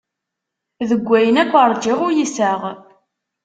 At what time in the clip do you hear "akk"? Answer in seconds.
1.43-1.53